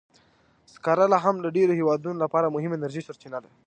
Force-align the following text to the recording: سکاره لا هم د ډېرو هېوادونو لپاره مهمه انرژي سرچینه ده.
سکاره 0.73 1.05
لا 1.11 1.19
هم 1.25 1.35
د 1.41 1.45
ډېرو 1.55 1.73
هېوادونو 1.79 2.21
لپاره 2.23 2.53
مهمه 2.55 2.75
انرژي 2.77 3.01
سرچینه 3.07 3.37
ده. 3.43 3.49